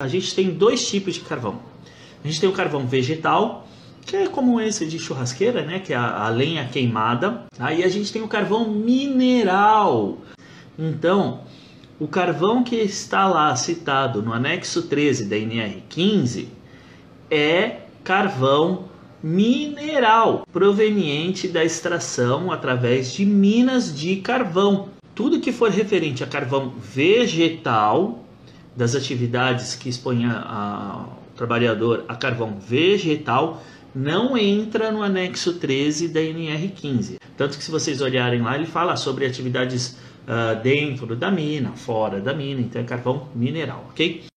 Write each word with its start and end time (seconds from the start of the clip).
A 0.00 0.08
gente 0.08 0.34
tem 0.34 0.48
dois 0.50 0.88
tipos 0.88 1.12
de 1.12 1.20
carvão. 1.20 1.60
A 2.24 2.26
gente 2.26 2.40
tem 2.40 2.48
o 2.48 2.54
carvão 2.54 2.86
vegetal, 2.86 3.68
que 4.06 4.16
é 4.16 4.26
como 4.26 4.58
esse 4.58 4.86
de 4.86 4.98
churrasqueira, 4.98 5.62
né? 5.62 5.78
Que 5.78 5.92
é 5.92 5.96
a, 5.96 6.24
a 6.24 6.28
lenha 6.30 6.64
queimada. 6.64 7.44
Aí 7.58 7.84
a 7.84 7.88
gente 7.88 8.10
tem 8.10 8.22
o 8.22 8.26
carvão 8.26 8.70
mineral. 8.70 10.16
Então, 10.78 11.42
o 11.98 12.08
carvão 12.08 12.64
que 12.64 12.76
está 12.76 13.28
lá 13.28 13.54
citado 13.54 14.22
no 14.22 14.32
anexo 14.32 14.84
13 14.84 15.26
da 15.26 15.36
NR15 15.36 16.46
é 17.30 17.80
carvão 18.02 18.86
mineral, 19.22 20.46
proveniente 20.50 21.46
da 21.46 21.62
extração 21.62 22.50
através 22.50 23.12
de 23.12 23.26
minas 23.26 23.94
de 23.94 24.16
carvão. 24.16 24.88
Tudo 25.14 25.40
que 25.40 25.52
for 25.52 25.70
referente 25.70 26.24
a 26.24 26.26
carvão 26.26 26.72
vegetal, 26.78 28.24
das 28.76 28.94
atividades 28.94 29.74
que 29.74 29.88
expõe 29.88 30.24
a, 30.26 31.06
o 31.32 31.36
trabalhador 31.36 32.04
a 32.08 32.14
carvão 32.14 32.58
vegetal, 32.58 33.62
não 33.94 34.36
entra 34.36 34.92
no 34.92 35.02
anexo 35.02 35.54
13 35.54 36.08
da 36.08 36.20
NR15. 36.20 37.16
Tanto 37.36 37.58
que 37.58 37.64
se 37.64 37.70
vocês 37.70 38.00
olharem 38.00 38.42
lá, 38.42 38.54
ele 38.54 38.66
fala 38.66 38.96
sobre 38.96 39.26
atividades 39.26 39.96
uh, 40.26 40.60
dentro 40.62 41.16
da 41.16 41.30
mina, 41.30 41.72
fora 41.72 42.20
da 42.20 42.32
mina, 42.32 42.60
então 42.60 42.80
é 42.80 42.84
carvão 42.84 43.28
mineral, 43.34 43.86
ok? 43.90 44.29